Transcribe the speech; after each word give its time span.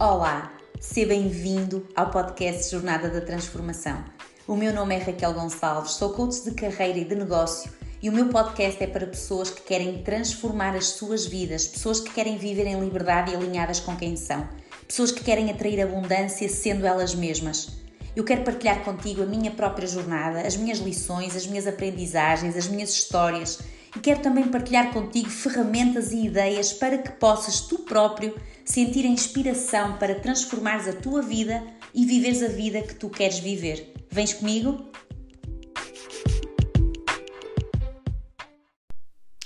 Olá, 0.00 0.52
seja 0.78 1.08
bem-vindo 1.08 1.84
ao 1.96 2.08
podcast 2.08 2.70
Jornada 2.70 3.08
da 3.08 3.20
Transformação. 3.20 4.04
O 4.46 4.54
meu 4.54 4.72
nome 4.72 4.94
é 4.94 4.98
Raquel 4.98 5.34
Gonçalves, 5.34 5.90
sou 5.94 6.10
coach 6.10 6.44
de 6.44 6.52
carreira 6.52 7.00
e 7.00 7.04
de 7.04 7.16
negócio 7.16 7.68
e 8.00 8.08
o 8.08 8.12
meu 8.12 8.28
podcast 8.28 8.80
é 8.80 8.86
para 8.86 9.08
pessoas 9.08 9.50
que 9.50 9.62
querem 9.62 10.04
transformar 10.04 10.76
as 10.76 10.86
suas 10.90 11.26
vidas, 11.26 11.66
pessoas 11.66 11.98
que 11.98 12.12
querem 12.12 12.38
viver 12.38 12.68
em 12.68 12.78
liberdade 12.78 13.32
e 13.32 13.34
alinhadas 13.34 13.80
com 13.80 13.96
quem 13.96 14.14
são, 14.14 14.48
pessoas 14.86 15.10
que 15.10 15.24
querem 15.24 15.50
atrair 15.50 15.80
abundância 15.80 16.48
sendo 16.48 16.86
elas 16.86 17.12
mesmas. 17.12 17.80
Eu 18.14 18.22
quero 18.22 18.44
partilhar 18.44 18.84
contigo 18.84 19.24
a 19.24 19.26
minha 19.26 19.50
própria 19.50 19.88
jornada, 19.88 20.46
as 20.46 20.56
minhas 20.56 20.78
lições, 20.78 21.34
as 21.34 21.44
minhas 21.44 21.66
aprendizagens, 21.66 22.56
as 22.56 22.68
minhas 22.68 22.90
histórias 22.90 23.58
e 23.96 24.00
quero 24.00 24.20
também 24.20 24.48
partilhar 24.48 24.92
contigo 24.92 25.28
ferramentas 25.28 26.12
e 26.12 26.26
ideias 26.26 26.72
para 26.72 26.98
que 26.98 27.12
possas 27.12 27.60
tu 27.60 27.80
próprio 27.80 28.34
sentir 28.64 29.04
a 29.04 29.08
inspiração 29.08 29.96
para 29.96 30.20
transformares 30.20 30.88
a 30.88 30.92
tua 30.92 31.22
vida 31.22 31.62
e 31.94 32.04
viveres 32.04 32.42
a 32.42 32.48
vida 32.48 32.82
que 32.82 32.94
tu 32.94 33.08
queres 33.08 33.38
viver. 33.38 33.92
Vens 34.10 34.34
comigo? 34.34 34.84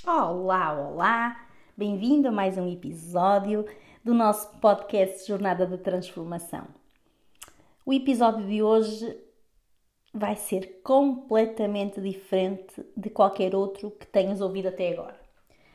Olá, 0.05 0.73
olá! 0.73 1.47
Bem-vindo 1.77 2.27
a 2.27 2.31
mais 2.31 2.57
um 2.57 2.71
episódio 2.71 3.65
do 4.03 4.13
nosso 4.13 4.57
podcast 4.59 5.27
Jornada 5.27 5.65
da 5.65 5.77
Transformação. 5.77 6.67
O 7.85 7.93
episódio 7.93 8.45
de 8.45 8.61
hoje 8.61 9.17
vai 10.13 10.35
ser 10.35 10.81
completamente 10.83 11.99
diferente 11.99 12.85
de 12.95 13.09
qualquer 13.09 13.55
outro 13.55 13.89
que 13.89 14.05
tenhas 14.05 14.41
ouvido 14.41 14.67
até 14.67 14.93
agora. 14.93 15.19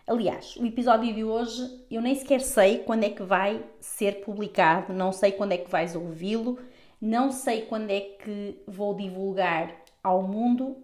Aliás, 0.07 0.57
o 0.57 0.65
episódio 0.65 1.13
de 1.13 1.25
hoje 1.25 1.85
eu 1.91 2.01
nem 2.01 2.15
sequer 2.15 2.41
sei 2.41 2.79
quando 2.79 3.05
é 3.05 3.11
que 3.11 3.23
vai 3.23 3.63
ser 3.81 4.25
publicado, 4.25 4.93
não 4.93 5.13
sei 5.13 5.33
quando 5.33 5.53
é 5.53 5.59
que 5.59 5.71
vais 5.71 5.97
ouvi-lo, 5.97 6.59
não 7.01 7.31
sei 7.31 7.63
quando 7.63 7.91
é 7.91 8.01
que 8.01 8.63
vou 8.67 8.95
divulgar 8.95 9.75
ao 10.03 10.23
mundo, 10.23 10.77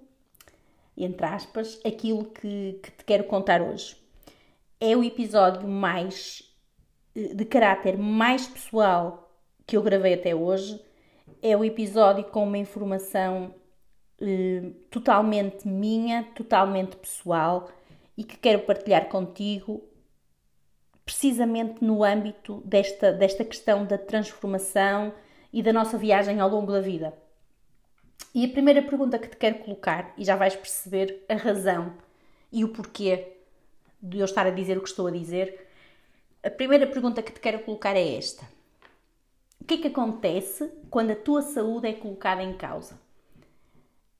entre 0.96 1.24
aspas, 1.24 1.80
aquilo 1.84 2.26
que, 2.26 2.78
que 2.82 2.90
te 2.90 3.04
quero 3.04 3.24
contar 3.24 3.62
hoje. 3.62 3.96
É 4.80 4.96
o 4.96 5.02
episódio 5.02 5.66
mais 5.66 6.42
eh, 7.14 7.34
de 7.34 7.44
caráter 7.44 7.96
mais 7.96 8.46
pessoal 8.46 9.32
que 9.66 9.76
eu 9.76 9.82
gravei 9.82 10.14
até 10.14 10.34
hoje 10.34 10.78
é 11.42 11.56
o 11.56 11.64
episódio 11.64 12.24
com 12.24 12.44
uma 12.44 12.58
informação 12.58 13.54
eh, 14.20 14.70
totalmente 14.90 15.66
minha, 15.66 16.24
totalmente 16.34 16.96
pessoal 16.96 17.70
e 18.16 18.24
que 18.24 18.36
quero 18.36 18.60
partilhar 18.60 19.08
contigo 19.08 19.82
precisamente 21.04 21.84
no 21.84 22.02
âmbito 22.02 22.62
desta, 22.64 23.12
desta 23.12 23.44
questão 23.44 23.84
da 23.84 23.98
transformação 23.98 25.12
e 25.52 25.62
da 25.62 25.72
nossa 25.72 25.98
viagem 25.98 26.40
ao 26.40 26.48
longo 26.48 26.72
da 26.72 26.80
vida. 26.80 27.12
E 28.34 28.44
a 28.44 28.48
primeira 28.48 28.82
pergunta 28.82 29.18
que 29.18 29.28
te 29.28 29.36
quero 29.36 29.58
colocar, 29.60 30.12
e 30.16 30.24
já 30.24 30.34
vais 30.34 30.56
perceber 30.56 31.24
a 31.28 31.34
razão 31.34 31.94
e 32.50 32.64
o 32.64 32.68
porquê 32.68 33.36
de 34.02 34.18
eu 34.18 34.24
estar 34.24 34.46
a 34.46 34.50
dizer 34.50 34.76
o 34.76 34.82
que 34.82 34.88
estou 34.88 35.06
a 35.06 35.10
dizer, 35.10 35.68
a 36.42 36.50
primeira 36.50 36.86
pergunta 36.86 37.22
que 37.22 37.32
te 37.32 37.40
quero 37.40 37.60
colocar 37.60 37.96
é 37.96 38.16
esta: 38.16 38.46
o 39.64 39.66
que 39.66 39.74
é 39.74 39.78
que 39.78 39.88
acontece 39.88 40.70
quando 40.90 41.12
a 41.12 41.16
tua 41.16 41.40
saúde 41.40 41.88
é 41.88 41.94
colocada 41.94 42.42
em 42.42 42.52
causa? 42.52 43.00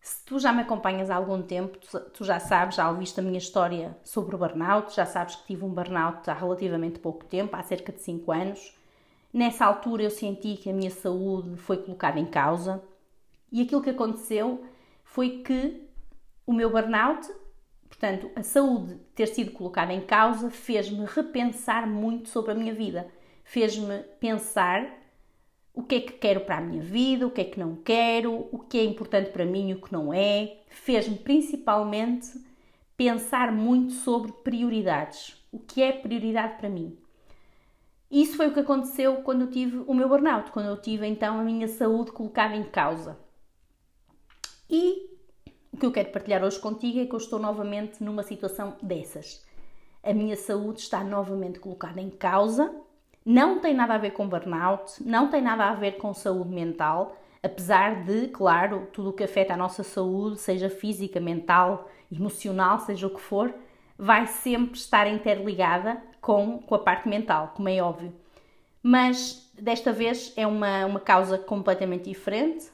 Se 0.00 0.24
tu 0.24 0.38
já 0.38 0.50
me 0.54 0.62
acompanhas 0.62 1.10
há 1.10 1.16
algum 1.16 1.42
tempo, 1.42 1.78
tu 2.14 2.24
já 2.24 2.40
sabes, 2.40 2.76
já 2.76 2.88
ouviste 2.88 3.20
a 3.20 3.22
minha 3.22 3.36
história 3.36 3.94
sobre 4.02 4.34
o 4.34 4.38
burnout, 4.38 4.96
já 4.96 5.04
sabes 5.04 5.36
que 5.36 5.48
tive 5.48 5.62
um 5.62 5.68
burnout 5.68 6.30
há 6.30 6.32
relativamente 6.32 6.98
pouco 6.98 7.26
tempo, 7.26 7.54
há 7.54 7.62
cerca 7.62 7.92
de 7.92 8.00
5 8.00 8.32
anos. 8.32 8.74
Nessa 9.30 9.66
altura 9.66 10.04
eu 10.04 10.10
senti 10.10 10.56
que 10.56 10.70
a 10.70 10.72
minha 10.72 10.90
saúde 10.90 11.58
foi 11.58 11.76
colocada 11.76 12.18
em 12.18 12.24
causa 12.24 12.82
e 13.52 13.60
aquilo 13.60 13.82
que 13.82 13.90
aconteceu 13.90 14.64
foi 15.02 15.42
que 15.42 15.86
o 16.46 16.54
meu 16.54 16.70
burnout, 16.70 17.30
portanto, 17.86 18.30
a 18.34 18.42
saúde 18.42 18.94
ter 19.14 19.26
sido 19.26 19.50
colocada 19.50 19.92
em 19.92 20.00
causa, 20.00 20.50
fez-me 20.50 21.04
repensar 21.04 21.86
muito 21.86 22.30
sobre 22.30 22.52
a 22.52 22.54
minha 22.54 22.72
vida, 22.72 23.06
fez-me 23.44 23.98
pensar 24.18 25.03
o 25.74 25.82
que 25.82 25.96
é 25.96 26.00
que 26.00 26.12
quero 26.12 26.42
para 26.42 26.58
a 26.58 26.60
minha 26.60 26.80
vida, 26.80 27.26
o 27.26 27.30
que 27.30 27.40
é 27.40 27.44
que 27.44 27.58
não 27.58 27.74
quero, 27.74 28.48
o 28.52 28.58
que 28.60 28.78
é 28.78 28.84
importante 28.84 29.30
para 29.30 29.44
mim 29.44 29.70
e 29.70 29.74
o 29.74 29.80
que 29.80 29.92
não 29.92 30.14
é. 30.14 30.58
Fez-me 30.68 31.18
principalmente 31.18 32.28
pensar 32.96 33.50
muito 33.50 33.92
sobre 33.92 34.30
prioridades. 34.30 35.36
O 35.50 35.58
que 35.58 35.82
é 35.82 35.90
prioridade 35.92 36.56
para 36.58 36.68
mim? 36.68 36.96
Isso 38.08 38.36
foi 38.36 38.46
o 38.46 38.54
que 38.54 38.60
aconteceu 38.60 39.16
quando 39.22 39.42
eu 39.42 39.50
tive 39.50 39.78
o 39.78 39.92
meu 39.92 40.08
burnout, 40.08 40.52
quando 40.52 40.66
eu 40.66 40.80
tive 40.80 41.04
então 41.06 41.40
a 41.40 41.42
minha 41.42 41.66
saúde 41.66 42.12
colocada 42.12 42.54
em 42.54 42.62
causa. 42.62 43.18
E 44.70 45.10
o 45.72 45.76
que 45.76 45.84
eu 45.84 45.90
quero 45.90 46.12
partilhar 46.12 46.44
hoje 46.44 46.60
contigo 46.60 47.00
é 47.00 47.06
que 47.06 47.12
eu 47.12 47.18
estou 47.18 47.40
novamente 47.40 48.02
numa 48.04 48.22
situação 48.22 48.76
dessas. 48.80 49.44
A 50.04 50.14
minha 50.14 50.36
saúde 50.36 50.80
está 50.80 51.02
novamente 51.02 51.58
colocada 51.58 52.00
em 52.00 52.10
causa 52.10 52.72
não 53.24 53.58
tem 53.60 53.74
nada 53.74 53.94
a 53.94 53.98
ver 53.98 54.10
com 54.10 54.28
burnout, 54.28 55.02
não 55.02 55.28
tem 55.28 55.40
nada 55.40 55.64
a 55.64 55.74
ver 55.74 55.92
com 55.92 56.12
saúde 56.12 56.50
mental, 56.50 57.16
apesar 57.42 58.04
de, 58.04 58.28
claro, 58.28 58.88
tudo 58.92 59.10
o 59.10 59.12
que 59.12 59.24
afeta 59.24 59.54
a 59.54 59.56
nossa 59.56 59.82
saúde, 59.82 60.38
seja 60.38 60.68
física, 60.68 61.20
mental, 61.20 61.88
emocional, 62.12 62.78
seja 62.80 63.06
o 63.06 63.10
que 63.10 63.20
for, 63.20 63.54
vai 63.96 64.26
sempre 64.26 64.76
estar 64.78 65.06
interligada 65.06 66.02
com, 66.20 66.58
com 66.58 66.74
a 66.74 66.78
parte 66.78 67.08
mental, 67.08 67.52
como 67.54 67.68
é 67.68 67.82
óbvio. 67.82 68.12
Mas 68.82 69.50
desta 69.58 69.92
vez 69.92 70.32
é 70.36 70.46
uma, 70.46 70.84
uma 70.84 71.00
causa 71.00 71.38
completamente 71.38 72.04
diferente 72.04 72.70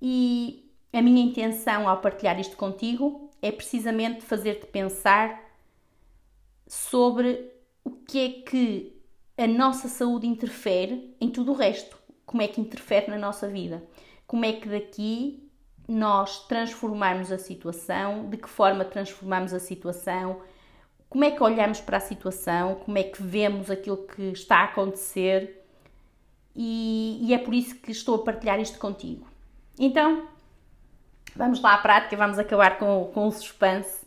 e 0.00 0.72
a 0.92 1.02
minha 1.02 1.22
intenção 1.22 1.88
ao 1.88 2.00
partilhar 2.00 2.38
isto 2.40 2.56
contigo 2.56 3.30
é 3.42 3.52
precisamente 3.52 4.22
fazer-te 4.22 4.66
pensar 4.66 5.42
sobre 6.66 7.52
o 7.84 7.90
que 7.90 8.18
é 8.18 8.28
que 8.42 8.97
a 9.38 9.46
nossa 9.46 9.88
saúde 9.88 10.26
interfere 10.26 11.14
em 11.20 11.30
tudo 11.30 11.52
o 11.52 11.54
resto. 11.54 11.96
Como 12.26 12.42
é 12.42 12.48
que 12.48 12.60
interfere 12.60 13.08
na 13.08 13.16
nossa 13.16 13.46
vida? 13.46 13.84
Como 14.26 14.44
é 14.44 14.52
que 14.52 14.68
daqui 14.68 15.48
nós 15.86 16.44
transformarmos 16.46 17.30
a 17.30 17.38
situação? 17.38 18.28
De 18.28 18.36
que 18.36 18.48
forma 18.48 18.84
transformamos 18.84 19.54
a 19.54 19.60
situação? 19.60 20.40
Como 21.08 21.24
é 21.24 21.30
que 21.30 21.40
olhamos 21.40 21.80
para 21.80 21.98
a 21.98 22.00
situação? 22.00 22.74
Como 22.84 22.98
é 22.98 23.04
que 23.04 23.22
vemos 23.22 23.70
aquilo 23.70 23.98
que 24.08 24.22
está 24.32 24.56
a 24.56 24.64
acontecer? 24.64 25.64
E, 26.54 27.20
e 27.22 27.32
é 27.32 27.38
por 27.38 27.54
isso 27.54 27.76
que 27.76 27.92
estou 27.92 28.16
a 28.16 28.24
partilhar 28.24 28.58
isto 28.58 28.78
contigo. 28.78 29.24
Então, 29.78 30.26
vamos 31.36 31.62
lá 31.62 31.74
à 31.74 31.78
prática, 31.78 32.16
vamos 32.16 32.40
acabar 32.40 32.76
com, 32.76 33.08
com 33.14 33.28
o 33.28 33.30
suspense 33.30 34.04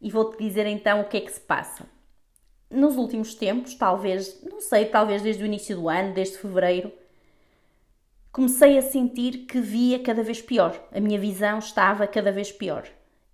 e 0.00 0.10
vou-te 0.10 0.42
dizer 0.42 0.66
então 0.66 1.02
o 1.02 1.04
que 1.04 1.18
é 1.18 1.20
que 1.20 1.30
se 1.30 1.40
passa 1.40 1.86
nos 2.72 2.96
últimos 2.96 3.34
tempos, 3.34 3.74
talvez, 3.74 4.42
não 4.42 4.60
sei, 4.60 4.86
talvez 4.86 5.22
desde 5.22 5.42
o 5.42 5.46
início 5.46 5.76
do 5.76 5.88
ano, 5.88 6.14
desde 6.14 6.38
fevereiro, 6.38 6.92
comecei 8.32 8.78
a 8.78 8.82
sentir 8.82 9.46
que 9.46 9.60
via 9.60 9.98
cada 9.98 10.22
vez 10.22 10.40
pior. 10.40 10.74
A 10.92 10.98
minha 10.98 11.18
visão 11.18 11.58
estava 11.58 12.06
cada 12.06 12.32
vez 12.32 12.50
pior. 12.50 12.84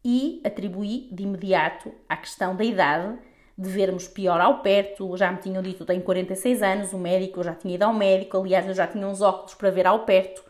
E 0.05 0.41
atribuí 0.45 1.09
de 1.13 1.23
imediato 1.23 1.93
à 2.09 2.17
questão 2.17 2.57
da 2.57 2.65
idade, 2.65 3.17
de 3.57 3.69
vermos 3.69 4.09
pior 4.09 4.41
ao 4.41 4.61
perto. 4.61 5.17
Já 5.17 5.31
me 5.31 5.39
tinham 5.39 5.63
dito, 5.63 5.85
tenho 5.85 6.03
46 6.03 6.63
anos, 6.63 6.93
o 6.93 6.99
médico, 6.99 7.41
eu 7.41 7.45
já 7.45 7.55
tinha 7.55 7.75
ido 7.75 7.85
ao 7.85 7.95
médico, 7.95 8.37
aliás, 8.37 8.67
eu 8.67 8.75
já 8.75 8.87
tinha 8.87 9.07
uns 9.07 9.21
óculos 9.21 9.55
para 9.55 9.71
ver 9.71 9.87
ao 9.87 10.05
perto. 10.05 10.43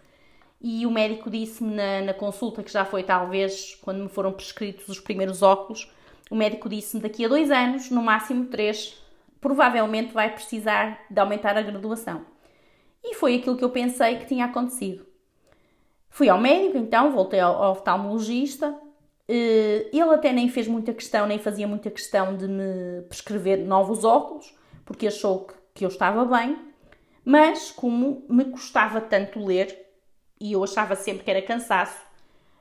E 0.60 0.84
o 0.84 0.90
médico 0.90 1.30
disse-me 1.30 1.74
na, 1.74 2.00
na 2.00 2.14
consulta, 2.14 2.62
que 2.62 2.72
já 2.72 2.84
foi 2.84 3.02
talvez 3.02 3.76
quando 3.76 4.02
me 4.02 4.08
foram 4.08 4.32
prescritos 4.32 4.88
os 4.88 4.98
primeiros 4.98 5.42
óculos, 5.42 5.90
o 6.30 6.36
médico 6.36 6.68
disse-me 6.68 7.02
daqui 7.02 7.24
a 7.24 7.28
dois 7.28 7.50
anos, 7.50 7.90
no 7.90 8.02
máximo 8.02 8.46
três, 8.46 9.02
provavelmente 9.40 10.12
vai 10.12 10.32
precisar 10.32 11.04
de 11.10 11.20
aumentar 11.20 11.56
a 11.56 11.62
graduação. 11.62 12.24
E 13.02 13.14
foi 13.14 13.36
aquilo 13.36 13.56
que 13.56 13.64
eu 13.64 13.70
pensei 13.70 14.16
que 14.16 14.26
tinha 14.26 14.44
acontecido. 14.44 15.06
Fui 16.10 16.28
ao 16.28 16.40
médico, 16.40 16.76
então, 16.76 17.12
voltei 17.12 17.40
ao 17.40 17.72
oftalmologista. 17.72 18.74
Eh, 19.28 19.88
ele 19.92 20.14
até 20.14 20.32
nem 20.32 20.48
fez 20.48 20.66
muita 20.66 20.92
questão, 20.92 21.26
nem 21.26 21.38
fazia 21.38 21.68
muita 21.68 21.90
questão 21.90 22.36
de 22.36 22.48
me 22.48 23.02
prescrever 23.08 23.58
novos 23.58 24.04
óculos, 24.04 24.54
porque 24.84 25.06
achou 25.06 25.46
que, 25.46 25.54
que 25.74 25.84
eu 25.84 25.88
estava 25.88 26.24
bem. 26.24 26.58
Mas, 27.24 27.70
como 27.70 28.24
me 28.28 28.46
custava 28.46 29.00
tanto 29.00 29.44
ler, 29.44 29.86
e 30.40 30.52
eu 30.52 30.64
achava 30.64 30.96
sempre 30.96 31.24
que 31.24 31.30
era 31.30 31.42
cansaço, 31.42 32.07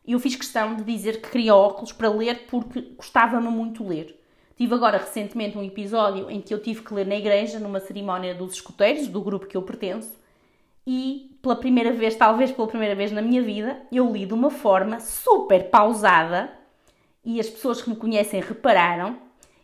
e 0.08 0.14
eu 0.14 0.20
fiz 0.20 0.36
questão 0.36 0.76
de 0.76 0.84
dizer 0.84 1.22
que 1.22 1.30
queria 1.30 1.54
óculos 1.54 1.92
para 1.92 2.10
ler 2.10 2.48
porque 2.50 2.82
gostava-me 2.96 3.50
muito 3.50 3.86
ler. 3.86 4.18
Tive 4.56 4.74
agora 4.74 4.98
recentemente 4.98 5.58
um 5.58 5.64
episódio 5.64 6.32
em 6.32 6.42
que 6.42 6.54
eu 6.54 6.62
tive 6.62 6.82
que 6.82 6.94
ler 6.94 7.06
na 7.06 7.16
igreja, 7.16 7.60
numa 7.60 7.82
cerimónia 7.82 8.34
dos 8.34 8.54
escuteiros, 8.54 9.08
do 9.08 9.22
grupo 9.22 9.46
que 9.46 9.58
eu 9.58 9.62
pertenço, 9.62 10.18
e 10.90 11.38
pela 11.42 11.58
primeira 11.58 11.92
vez, 11.92 12.16
talvez 12.16 12.50
pela 12.50 12.66
primeira 12.66 12.96
vez 12.96 13.12
na 13.12 13.22
minha 13.22 13.42
vida, 13.42 13.82
eu 13.92 14.10
li 14.10 14.26
de 14.26 14.34
uma 14.34 14.50
forma 14.50 15.02
super 15.02 15.70
pausada 15.70 16.50
e 17.26 17.42
as 17.42 17.50
pessoas 17.50 17.82
que 17.82 17.90
me 17.90 17.96
conhecem 17.98 18.40
repararam. 18.40 19.18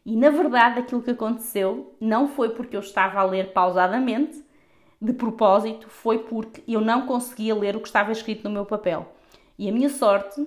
E 0.06 0.18
na 0.18 0.30
verdade, 0.30 0.80
aquilo 0.80 1.02
que 1.02 1.12
aconteceu 1.12 1.96
não 2.00 2.28
foi 2.28 2.50
porque 2.50 2.76
eu 2.76 2.82
estava 2.82 3.22
a 3.22 3.24
ler 3.24 3.54
pausadamente, 3.54 4.44
de 5.02 5.14
propósito, 5.14 5.88
foi 5.90 6.20
porque 6.20 6.62
eu 6.68 6.82
não 6.82 7.06
conseguia 7.06 7.56
ler 7.56 7.78
o 7.78 7.80
que 7.80 7.88
estava 7.88 8.12
escrito 8.12 8.44
no 8.44 8.50
meu 8.50 8.66
papel. 8.66 9.08
E 9.58 9.70
a 9.70 9.72
minha 9.72 9.90
sorte 9.90 10.46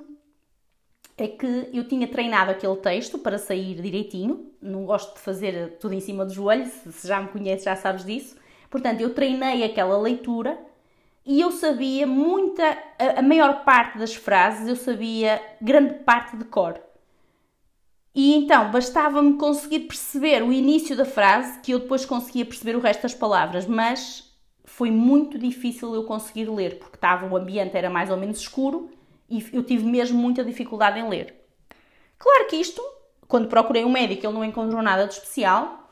é 1.16 1.26
que 1.26 1.70
eu 1.72 1.88
tinha 1.88 2.06
treinado 2.06 2.50
aquele 2.50 2.76
texto 2.76 3.18
para 3.18 3.38
sair 3.38 3.80
direitinho. 3.80 4.52
Não 4.60 4.84
gosto 4.84 5.14
de 5.14 5.20
fazer 5.20 5.78
tudo 5.78 5.94
em 5.94 6.00
cima 6.00 6.24
do 6.24 6.32
joelho, 6.32 6.66
se 6.66 7.06
já 7.06 7.20
me 7.20 7.28
conheces 7.28 7.64
já 7.64 7.76
sabes 7.76 8.04
disso. 8.04 8.36
Portanto, 8.68 9.00
eu 9.00 9.14
treinei 9.14 9.64
aquela 9.64 9.98
leitura 9.98 10.58
e 11.24 11.40
eu 11.40 11.50
sabia 11.50 12.06
muita, 12.06 12.78
a, 13.16 13.22
maior 13.22 13.64
parte 13.64 13.98
das 13.98 14.14
frases, 14.14 14.68
eu 14.68 14.76
sabia 14.76 15.42
grande 15.60 15.94
parte 15.94 16.36
de 16.36 16.44
cor. 16.44 16.80
E 18.14 18.34
então 18.34 18.70
bastava-me 18.70 19.34
conseguir 19.36 19.80
perceber 19.80 20.42
o 20.42 20.52
início 20.52 20.96
da 20.96 21.04
frase 21.04 21.60
que 21.60 21.72
eu 21.72 21.80
depois 21.80 22.04
conseguia 22.06 22.46
perceber 22.46 22.76
o 22.76 22.80
resto 22.80 23.02
das 23.02 23.14
palavras, 23.14 23.66
mas 23.66 24.25
foi 24.76 24.90
muito 24.90 25.38
difícil 25.38 25.94
eu 25.94 26.04
conseguir 26.04 26.50
ler 26.50 26.78
porque 26.78 26.96
estava 26.96 27.26
o 27.26 27.34
ambiente 27.34 27.74
era 27.74 27.88
mais 27.88 28.10
ou 28.10 28.16
menos 28.18 28.40
escuro 28.40 28.90
e 29.26 29.42
eu 29.50 29.62
tive 29.62 29.86
mesmo 29.86 30.18
muita 30.18 30.44
dificuldade 30.44 31.00
em 31.00 31.08
ler. 31.08 31.34
Claro 32.18 32.46
que 32.46 32.56
isto, 32.56 32.82
quando 33.26 33.48
procurei 33.48 33.86
um 33.86 33.90
médico, 33.90 34.26
ele 34.26 34.34
não 34.34 34.44
encontrou 34.44 34.82
nada 34.82 35.06
de 35.06 35.14
especial, 35.14 35.90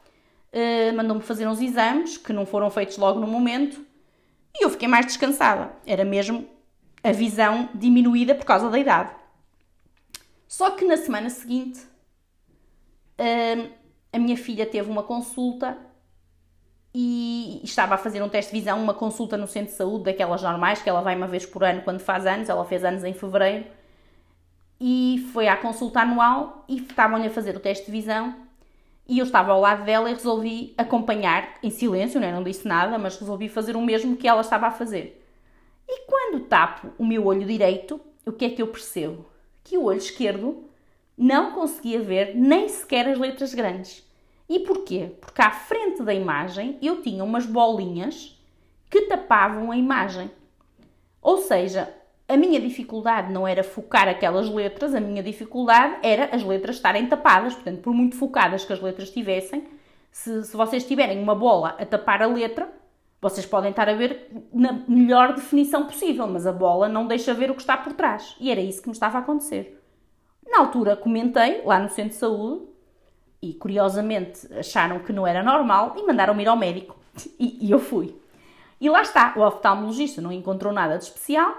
uh, 0.53 0.95
mandou-me 0.95 1.23
fazer 1.23 1.49
uns 1.49 1.63
exames 1.63 2.19
que 2.19 2.31
não 2.31 2.45
foram 2.45 2.71
feitos 2.71 2.99
logo 2.99 3.19
no 3.19 3.27
momento 3.27 3.83
e 4.55 4.67
eu 4.67 4.69
fiquei 4.69 4.87
mais 4.87 5.07
descansada. 5.07 5.73
Era 5.87 6.05
mesmo 6.05 6.47
a 7.03 7.11
visão 7.11 7.71
diminuída 7.75 8.35
por 8.35 8.45
causa 8.45 8.69
da 8.69 8.79
idade. 8.79 9.15
Só 10.47 10.73
que 10.73 10.85
na 10.85 10.99
semana 10.99 11.31
seguinte 11.31 11.81
a 14.13 14.19
minha 14.19 14.37
filha 14.37 14.67
teve 14.67 14.91
uma 14.91 15.05
consulta 15.05 15.79
e 16.95 17.61
estava 17.65 17.97
a 17.97 17.99
fazer 17.99 18.23
um 18.23 18.29
teste 18.29 18.53
de 18.53 18.61
visão, 18.61 18.81
uma 18.81 18.95
consulta 18.95 19.37
no 19.37 19.49
centro 19.49 19.73
de 19.73 19.77
saúde, 19.77 20.05
daquelas 20.05 20.43
normais, 20.43 20.81
que 20.81 20.89
ela 20.89 21.01
vai 21.01 21.17
uma 21.17 21.27
vez 21.27 21.45
por 21.45 21.65
ano 21.65 21.83
quando 21.83 21.99
faz 21.99 22.25
anos, 22.25 22.49
ela 22.49 22.65
fez 22.65 22.85
anos 22.85 23.03
em 23.03 23.13
fevereiro, 23.13 23.65
e 24.81 25.29
foi 25.33 25.49
à 25.49 25.57
consulta 25.57 26.01
anual 26.01 26.65
e 26.69 26.79
estavam-lhe 26.79 27.27
a 27.27 27.31
fazer 27.31 27.57
o 27.57 27.61
teste 27.61 27.87
de 27.87 27.93
visão 27.93 28.45
e 29.07 29.19
eu 29.19 29.25
estava 29.25 29.53
ao 29.53 29.61
lado 29.61 29.85
dela 29.85 30.11
e 30.11 30.15
resolvi 30.15 30.75
acompanhar 30.79 31.59
em 31.63 31.71
silêncio, 31.71 32.19
né? 32.19 32.33
não 32.33 32.43
disse 32.43 32.67
nada, 32.67 32.99
mas 32.99 33.19
resolvi 33.19 33.49
fazer 33.49 33.77
o 33.77 33.83
mesmo 33.83 34.17
que 34.17 34.27
ela 34.27 34.41
estava 34.41 34.67
a 34.67 34.71
fazer. 34.71 35.23
E 35.87 36.07
quando 36.07 36.47
tapo 36.47 36.91
o 36.99 37.05
meu 37.05 37.27
olho 37.27 37.47
direito, 37.47 38.01
o 38.25 38.33
que 38.33 38.47
é 38.47 38.51
que 38.51 38.63
eu 38.63 38.69
percebo? 38.69 39.27
Que 39.63 39.77
o 39.77 39.85
olho 39.85 39.99
esquerdo 39.99 40.65
não 41.17 41.53
conseguia 41.53 42.01
ver 42.01 42.35
nem 42.35 42.69
sequer 42.69 43.07
as 43.09 43.19
letras 43.19 43.53
grandes. 43.53 44.03
E 44.49 44.61
porquê? 44.61 45.13
Porque 45.21 45.41
à 45.41 45.51
frente 45.51 46.03
da 46.03 46.13
imagem 46.13 46.79
eu 46.83 47.01
tinha 47.01 47.25
umas 47.25 47.47
bolinhas 47.47 48.39
que 48.91 49.03
tapavam 49.03 49.71
a 49.71 49.77
imagem. 49.77 50.31
Ou 51.21 51.39
seja, 51.39 51.93
a 52.29 52.37
minha 52.37 52.61
dificuldade 52.61 53.33
não 53.33 53.47
era 53.47 53.63
focar 53.63 54.09
aquelas 54.09 54.49
letras, 54.49 54.95
a 54.95 55.01
minha 55.01 55.23
dificuldade 55.23 55.99
era 56.03 56.35
as 56.35 56.43
letras 56.43 56.77
estarem 56.77 57.07
tapadas. 57.07 57.55
Portanto, 57.55 57.81
por 57.81 57.95
muito 57.95 58.17
focadas 58.17 58.65
que 58.65 58.73
as 58.73 58.81
letras 58.81 59.09
estivessem, 59.09 59.67
se, 60.11 60.45
se 60.45 60.57
vocês 60.57 60.87
tiverem 60.87 61.23
uma 61.23 61.35
bola 61.35 61.77
a 61.79 61.85
tapar 61.85 62.23
a 62.23 62.27
letra, 62.27 62.71
vocês 63.21 63.47
podem 63.47 63.71
estar 63.71 63.89
a 63.89 63.95
ver 63.95 64.29
na 64.53 64.85
melhor 64.87 65.35
definição 65.35 65.87
possível, 65.87 66.27
mas 66.27 66.47
a 66.47 66.53
bola 66.53 66.89
não 66.89 67.07
deixa 67.07 67.33
ver 67.33 67.51
o 67.51 67.55
que 67.55 67.63
está 67.63 67.77
por 67.77 67.95
trás. 67.95 68.37
E 68.39 68.51
era 68.51 68.61
isso 68.61 68.83
que 68.83 68.89
me 68.89 68.93
estava 68.93 69.17
a 69.17 69.21
acontecer. 69.23 69.83
Na 70.47 70.61
altura 70.61 70.95
comentei 70.95 71.63
lá 71.65 71.81
no 71.81 71.89
centro 71.89 72.11
de 72.11 72.17
saúde 72.17 72.74
e 73.51 73.55
curiosamente 73.55 74.53
acharam 74.55 75.01
que 75.01 75.13
não 75.13 75.27
era 75.27 75.43
normal 75.43 75.95
e 75.97 76.03
mandaram-me 76.03 76.43
ir 76.43 76.49
ao 76.49 76.57
médico. 76.57 76.97
E, 77.39 77.69
e, 77.69 77.71
eu 77.71 77.79
fui. 77.79 78.21
E 78.81 78.91
lá 78.91 79.01
está, 79.01 79.35
o 79.37 79.41
oftalmologista 79.41 80.21
não 80.21 80.33
encontrou 80.33 80.73
nada 80.73 80.99
de 80.99 81.05
especial, 81.05 81.55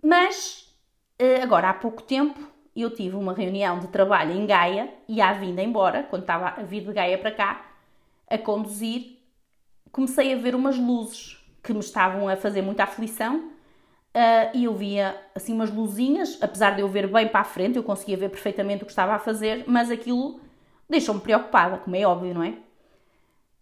mas 0.00 0.72
eh, 1.18 1.42
agora 1.42 1.70
há 1.70 1.74
pouco 1.74 2.02
tempo 2.02 2.38
eu 2.74 2.94
tive 2.94 3.16
uma 3.16 3.34
reunião 3.34 3.80
de 3.80 3.88
trabalho 3.88 4.32
em 4.32 4.46
Gaia 4.46 4.94
e 5.08 5.20
à 5.20 5.32
vinda 5.32 5.60
embora, 5.60 6.04
quando 6.04 6.22
estava 6.22 6.48
a 6.50 6.62
vir 6.62 6.84
de 6.84 6.92
Gaia 6.92 7.18
para 7.18 7.32
cá, 7.32 7.66
a 8.28 8.38
conduzir, 8.38 9.18
comecei 9.90 10.32
a 10.32 10.36
ver 10.36 10.54
umas 10.54 10.78
luzes 10.78 11.44
que 11.62 11.72
me 11.72 11.80
estavam 11.80 12.28
a 12.28 12.36
fazer 12.36 12.62
muita 12.62 12.84
aflição 12.84 13.50
Uh, 14.10 14.50
e 14.54 14.64
eu 14.64 14.74
via 14.74 15.16
assim 15.36 15.52
umas 15.54 15.70
luzinhas, 15.70 16.36
apesar 16.40 16.74
de 16.74 16.80
eu 16.80 16.88
ver 16.88 17.06
bem 17.06 17.28
para 17.28 17.40
a 17.40 17.44
frente, 17.44 17.76
eu 17.76 17.82
conseguia 17.84 18.16
ver 18.16 18.28
perfeitamente 18.28 18.82
o 18.82 18.86
que 18.86 18.90
estava 18.90 19.14
a 19.14 19.20
fazer, 19.20 19.62
mas 19.68 19.88
aquilo 19.88 20.40
deixou-me 20.88 21.20
preocupada, 21.20 21.78
como 21.78 21.94
é 21.94 22.04
óbvio, 22.04 22.34
não 22.34 22.42
é? 22.42 22.54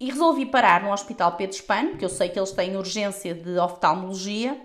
E 0.01 0.09
resolvi 0.11 0.47
parar 0.47 0.83
no 0.83 0.91
Hospital 0.91 1.33
Pedro 1.33 1.55
Espano, 1.55 1.91
porque 1.91 2.05
eu 2.05 2.09
sei 2.09 2.31
que 2.31 2.39
eles 2.39 2.53
têm 2.53 2.77
urgência 2.77 3.35
de 3.35 3.59
oftalmologia. 3.59 4.59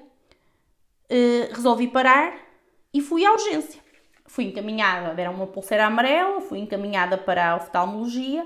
Uh, 1.12 1.53
resolvi 1.53 1.88
parar 1.88 2.33
e 2.94 3.01
fui 3.01 3.25
à 3.25 3.33
urgência. 3.33 3.81
Fui 4.25 4.45
encaminhada, 4.45 5.13
deram 5.13 5.33
uma 5.33 5.47
pulseira 5.47 5.85
amarela, 5.85 6.39
fui 6.39 6.59
encaminhada 6.59 7.18
para 7.18 7.51
a 7.51 7.56
oftalmologia. 7.57 8.45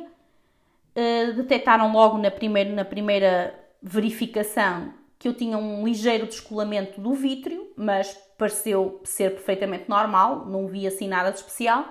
Uh, 0.96 1.34
detectaram 1.34 1.92
logo 1.92 2.18
na 2.18 2.32
primeira, 2.32 2.72
na 2.72 2.86
primeira 2.86 3.54
verificação 3.82 4.92
que 5.20 5.28
eu 5.28 5.34
tinha 5.34 5.58
um 5.58 5.86
ligeiro 5.86 6.28
descolamento 6.28 7.02
do 7.02 7.14
vítreo, 7.14 7.72
mas 7.76 8.18
pareceu 8.38 9.02
ser 9.04 9.32
perfeitamente 9.32 9.90
normal, 9.90 10.46
não 10.46 10.68
vi 10.68 10.86
assim 10.86 11.08
nada 11.08 11.32
de 11.32 11.38
especial. 11.38 11.86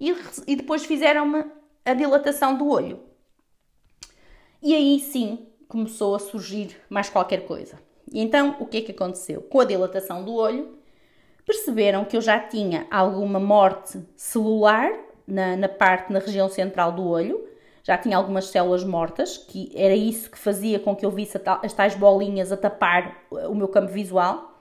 E, 0.00 0.14
e 0.46 0.56
depois 0.56 0.84
fizeram-me 0.84 1.44
a 1.84 1.94
dilatação 1.94 2.56
do 2.56 2.68
olho. 2.68 3.00
E 4.62 4.74
aí 4.74 5.00
sim 5.00 5.46
começou 5.68 6.14
a 6.14 6.18
surgir 6.18 6.76
mais 6.88 7.08
qualquer 7.08 7.46
coisa. 7.46 7.78
E 8.12 8.20
então 8.20 8.56
o 8.60 8.66
que 8.66 8.78
é 8.78 8.80
que 8.80 8.92
aconteceu? 8.92 9.42
Com 9.42 9.60
a 9.60 9.64
dilatação 9.64 10.24
do 10.24 10.34
olho, 10.34 10.78
perceberam 11.44 12.04
que 12.04 12.16
eu 12.16 12.20
já 12.20 12.38
tinha 12.38 12.86
alguma 12.90 13.40
morte 13.40 14.00
celular 14.16 14.90
na, 15.26 15.56
na 15.56 15.68
parte, 15.68 16.12
na 16.12 16.18
região 16.18 16.48
central 16.48 16.92
do 16.92 17.06
olho, 17.06 17.46
já 17.84 17.98
tinha 17.98 18.16
algumas 18.16 18.46
células 18.46 18.82
mortas, 18.82 19.36
que 19.36 19.70
era 19.74 19.94
isso 19.94 20.30
que 20.30 20.38
fazia 20.38 20.80
com 20.80 20.96
que 20.96 21.04
eu 21.04 21.10
visse 21.10 21.38
as 21.62 21.72
tais 21.74 21.94
bolinhas 21.94 22.50
a 22.50 22.56
tapar 22.56 23.22
o 23.30 23.54
meu 23.54 23.68
campo 23.68 23.92
visual, 23.92 24.58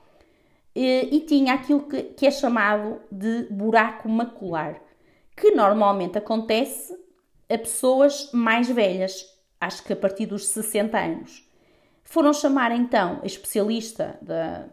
e, 0.76 1.08
e 1.10 1.20
tinha 1.22 1.54
aquilo 1.54 1.84
que, 1.84 2.04
que 2.04 2.28
é 2.28 2.32
chamado 2.32 3.00
de 3.10 3.48
buraco 3.50 4.10
macular, 4.10 4.82
que 5.38 5.52
normalmente 5.52 6.18
acontece 6.18 6.94
a 7.50 7.58
pessoas 7.58 8.30
mais 8.34 8.70
velhas, 8.70 9.26
acho 9.60 9.84
que 9.84 9.94
a 9.94 9.96
partir 9.96 10.26
dos 10.26 10.48
60 10.48 10.98
anos. 10.98 11.50
Foram 12.04 12.34
chamar 12.34 12.72
então 12.72 13.22
a 13.24 13.26
especialista 13.26 14.20
da, 14.22 14.68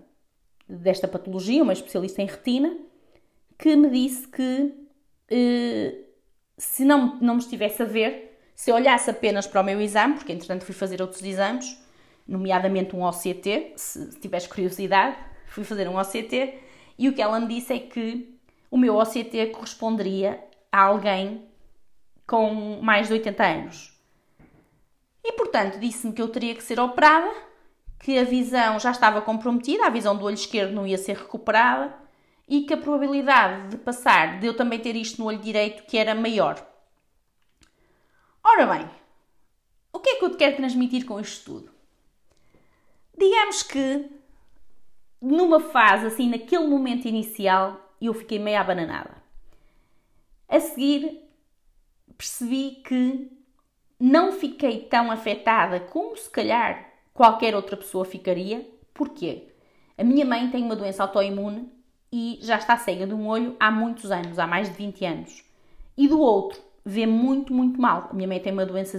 desta 0.68 1.06
patologia, 1.06 1.62
uma 1.62 1.72
especialista 1.72 2.20
em 2.20 2.26
retina, 2.26 2.76
que 3.56 3.76
me 3.76 3.88
disse 3.90 4.26
que 4.26 4.74
eh, 5.30 5.98
se 6.58 6.84
não, 6.84 7.16
não 7.20 7.34
me 7.34 7.40
estivesse 7.40 7.82
a 7.82 7.86
ver, 7.86 8.29
se 8.60 8.70
olhasse 8.70 9.08
apenas 9.08 9.46
para 9.46 9.62
o 9.62 9.64
meu 9.64 9.80
exame, 9.80 10.16
porque 10.16 10.34
entretanto 10.34 10.66
fui 10.66 10.74
fazer 10.74 11.00
outros 11.00 11.22
exames, 11.22 11.82
nomeadamente 12.28 12.94
um 12.94 13.02
OCT, 13.02 13.72
se 13.74 14.20
tiveres 14.20 14.46
curiosidade, 14.46 15.16
fui 15.46 15.64
fazer 15.64 15.88
um 15.88 15.96
OCT, 15.96 16.58
e 16.98 17.08
o 17.08 17.14
que 17.14 17.22
ela 17.22 17.40
me 17.40 17.48
disse 17.48 17.72
é 17.72 17.78
que 17.78 18.38
o 18.70 18.76
meu 18.76 18.98
OCT 18.98 19.46
corresponderia 19.46 20.44
a 20.70 20.82
alguém 20.82 21.46
com 22.26 22.82
mais 22.82 23.06
de 23.06 23.14
80 23.14 23.42
anos. 23.42 23.98
E 25.24 25.32
portanto 25.32 25.78
disse-me 25.78 26.12
que 26.12 26.20
eu 26.20 26.28
teria 26.28 26.54
que 26.54 26.62
ser 26.62 26.78
operada, 26.78 27.32
que 27.98 28.18
a 28.18 28.24
visão 28.24 28.78
já 28.78 28.90
estava 28.90 29.22
comprometida, 29.22 29.86
a 29.86 29.90
visão 29.90 30.14
do 30.14 30.26
olho 30.26 30.34
esquerdo 30.34 30.74
não 30.74 30.86
ia 30.86 30.98
ser 30.98 31.16
recuperada 31.16 31.94
e 32.46 32.64
que 32.64 32.74
a 32.74 32.76
probabilidade 32.76 33.70
de 33.70 33.78
passar, 33.78 34.38
de 34.38 34.46
eu 34.46 34.54
também 34.54 34.78
ter 34.78 34.96
isto 34.96 35.18
no 35.18 35.28
olho 35.28 35.38
direito, 35.38 35.84
que 35.84 35.96
era 35.96 36.14
maior. 36.14 36.69
Ora 38.52 38.66
bem, 38.66 38.90
o 39.92 40.00
que 40.00 40.10
é 40.10 40.16
que 40.16 40.24
eu 40.24 40.30
te 40.30 40.36
quero 40.36 40.56
transmitir 40.56 41.06
com 41.06 41.20
isto 41.20 41.44
tudo? 41.44 41.70
Digamos 43.16 43.62
que 43.62 44.10
numa 45.20 45.60
fase 45.60 46.06
assim, 46.06 46.28
naquele 46.28 46.66
momento 46.66 47.06
inicial, 47.06 47.94
eu 48.00 48.12
fiquei 48.12 48.40
meio 48.40 48.58
abananada. 48.58 49.22
A 50.48 50.58
seguir, 50.58 51.22
percebi 52.18 52.82
que 52.84 53.30
não 54.00 54.32
fiquei 54.32 54.80
tão 54.80 55.12
afetada 55.12 55.78
como 55.78 56.16
se 56.16 56.28
calhar 56.28 56.90
qualquer 57.14 57.54
outra 57.54 57.76
pessoa 57.76 58.04
ficaria. 58.04 58.68
Porquê? 58.92 59.52
A 59.96 60.02
minha 60.02 60.24
mãe 60.24 60.50
tem 60.50 60.64
uma 60.64 60.74
doença 60.74 61.04
autoimune 61.04 61.70
e 62.10 62.40
já 62.42 62.56
está 62.56 62.76
cega 62.76 63.06
de 63.06 63.14
um 63.14 63.28
olho 63.28 63.54
há 63.60 63.70
muitos 63.70 64.10
anos, 64.10 64.40
há 64.40 64.46
mais 64.46 64.68
de 64.68 64.74
20 64.74 65.04
anos. 65.04 65.44
E 65.96 66.08
do 66.08 66.18
outro, 66.18 66.60
vê 66.90 67.06
muito, 67.06 67.54
muito 67.54 67.80
mal. 67.80 68.08
A 68.10 68.14
minha 68.14 68.26
mãe 68.26 68.40
tem 68.40 68.52
uma 68.52 68.66
doença 68.66 68.98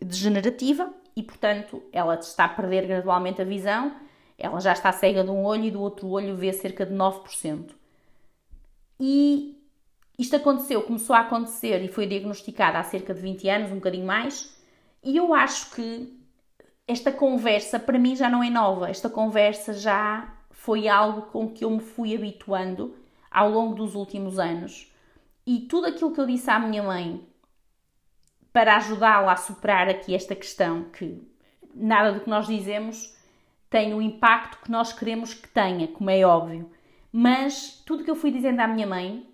degenerativa 0.00 0.92
e, 1.14 1.22
portanto, 1.22 1.80
ela 1.92 2.16
está 2.16 2.46
a 2.46 2.48
perder 2.48 2.86
gradualmente 2.86 3.40
a 3.40 3.44
visão. 3.44 3.94
Ela 4.36 4.58
já 4.60 4.72
está 4.72 4.90
cega 4.90 5.22
de 5.22 5.30
um 5.30 5.44
olho 5.44 5.64
e 5.64 5.70
do 5.70 5.80
outro 5.80 6.08
olho 6.08 6.34
vê 6.34 6.52
cerca 6.52 6.84
de 6.84 6.92
9%. 6.92 7.70
E 8.98 9.56
isto 10.18 10.34
aconteceu, 10.34 10.82
começou 10.82 11.14
a 11.14 11.20
acontecer 11.20 11.82
e 11.82 11.88
foi 11.88 12.06
diagnosticada 12.06 12.78
há 12.78 12.82
cerca 12.82 13.14
de 13.14 13.20
20 13.20 13.48
anos, 13.48 13.70
um 13.70 13.76
bocadinho 13.76 14.06
mais. 14.06 14.56
E 15.02 15.16
eu 15.16 15.32
acho 15.32 15.70
que 15.74 16.12
esta 16.88 17.12
conversa 17.12 17.78
para 17.78 17.98
mim 17.98 18.16
já 18.16 18.28
não 18.28 18.42
é 18.42 18.50
nova. 18.50 18.90
Esta 18.90 19.08
conversa 19.08 19.72
já 19.72 20.28
foi 20.50 20.88
algo 20.88 21.22
com 21.22 21.48
que 21.48 21.64
eu 21.64 21.70
me 21.70 21.80
fui 21.80 22.14
habituando 22.14 22.96
ao 23.30 23.48
longo 23.48 23.76
dos 23.76 23.94
últimos 23.94 24.40
anos. 24.40 24.91
E 25.46 25.60
tudo 25.60 25.86
aquilo 25.86 26.12
que 26.12 26.20
eu 26.20 26.26
disse 26.26 26.50
à 26.50 26.58
minha 26.58 26.82
mãe 26.82 27.26
para 28.52 28.76
ajudá-la 28.76 29.32
a 29.32 29.36
superar 29.36 29.88
aqui 29.88 30.14
esta 30.14 30.34
questão, 30.34 30.84
que 30.84 31.20
nada 31.74 32.12
do 32.12 32.20
que 32.20 32.30
nós 32.30 32.46
dizemos 32.46 33.16
tem 33.70 33.94
o 33.94 34.02
impacto 34.02 34.58
que 34.62 34.70
nós 34.70 34.92
queremos 34.92 35.32
que 35.32 35.48
tenha, 35.48 35.88
como 35.88 36.10
é 36.10 36.24
óbvio. 36.24 36.70
Mas 37.10 37.82
tudo 37.86 38.04
que 38.04 38.10
eu 38.10 38.14
fui 38.14 38.30
dizendo 38.30 38.60
à 38.60 38.68
minha 38.68 38.86
mãe, 38.86 39.26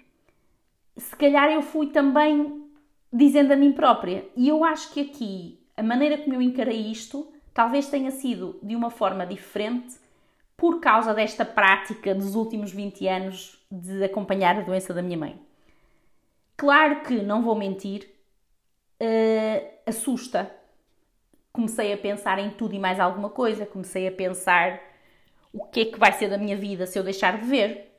se 0.97 1.15
calhar 1.17 1.50
eu 1.50 1.62
fui 1.62 1.88
também 1.88 2.65
dizendo 3.12 3.53
a 3.53 3.57
mim 3.57 3.73
própria. 3.73 4.29
E 4.37 4.49
eu 4.49 4.65
acho 4.65 4.93
que 4.93 5.00
aqui 5.00 5.59
a 5.77 5.83
maneira 5.83 6.19
como 6.19 6.35
eu 6.35 6.43
encarei 6.43 6.91
isto 6.91 7.33
talvez 7.53 7.88
tenha 7.88 8.11
sido 8.11 8.59
de 8.62 8.77
uma 8.77 8.91
forma 8.91 9.27
diferente 9.27 9.97
por 10.57 10.81
causa 10.81 11.12
desta 11.12 11.45
prática 11.45 12.15
dos 12.15 12.35
últimos 12.35 12.71
20 12.73 13.07
anos 13.09 13.65
de 13.71 14.05
acompanhar 14.05 14.57
a 14.57 14.62
doença 14.62 14.95
da 14.95 15.03
minha 15.03 15.19
mãe. 15.19 15.48
Claro 16.59 17.03
que, 17.03 17.23
não 17.23 17.41
vou 17.41 17.55
mentir, 17.55 18.11
uh, 19.00 19.79
assusta. 19.87 20.53
Comecei 21.53 21.93
a 21.93 21.97
pensar 21.97 22.41
em 22.41 22.50
tudo 22.50 22.75
e 22.75 22.81
mais 22.81 22.99
alguma 22.99 23.31
coisa, 23.31 23.65
comecei 23.65 24.09
a 24.09 24.12
pensar 24.12 24.81
o 25.53 25.65
que 25.67 25.81
é 25.81 25.85
que 25.85 25.99
vai 25.99 26.11
ser 26.11 26.29
da 26.29 26.37
minha 26.37 26.57
vida 26.57 26.85
se 26.85 26.99
eu 26.99 27.05
deixar 27.05 27.38
de 27.38 27.47
ver. 27.47 27.97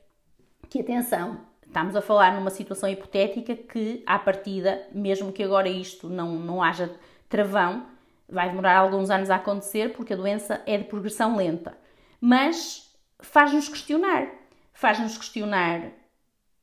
Que 0.68 0.82
atenção, 0.82 1.40
estamos 1.66 1.96
a 1.96 2.02
falar 2.02 2.34
numa 2.34 2.50
situação 2.50 2.86
hipotética 2.90 3.56
que, 3.56 4.02
à 4.06 4.18
partida, 4.18 4.86
mesmo 4.92 5.32
que 5.32 5.42
agora 5.42 5.68
isto 5.68 6.10
não, 6.10 6.32
não 6.32 6.62
haja 6.62 6.94
travão, 7.30 7.86
vai 8.28 8.50
demorar 8.50 8.76
alguns 8.76 9.08
anos 9.08 9.30
a 9.30 9.36
acontecer 9.36 9.94
porque 9.94 10.12
a 10.12 10.16
doença 10.16 10.62
é 10.66 10.76
de 10.76 10.84
progressão 10.84 11.34
lenta. 11.34 11.78
Mas 12.20 12.94
faz-nos 13.20 13.70
questionar. 13.70 14.28
Faz-nos 14.74 15.16
questionar 15.16 15.92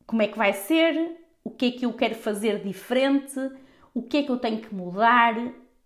como 0.06 0.22
é 0.22 0.28
que 0.28 0.38
vai 0.38 0.54
ser, 0.54 1.27
o 1.48 1.50
que 1.50 1.68
é 1.68 1.72
que 1.72 1.86
eu 1.86 1.94
quero 1.94 2.14
fazer 2.14 2.62
diferente, 2.62 3.40
o 3.94 4.02
que 4.02 4.18
é 4.18 4.24
que 4.24 4.30
eu 4.30 4.38
tenho 4.38 4.60
que 4.60 4.76
mudar, 4.76 5.34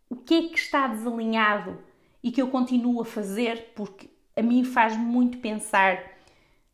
o 0.10 0.16
que 0.16 0.34
é 0.34 0.42
que 0.48 0.58
está 0.58 0.88
desalinhado 0.88 1.78
e 2.24 2.32
que 2.32 2.42
eu 2.42 2.48
continuo 2.48 3.00
a 3.00 3.06
fazer, 3.06 3.72
porque 3.76 4.10
a 4.36 4.42
mim 4.42 4.64
faz 4.64 4.98
muito 4.98 5.38
pensar 5.38 6.04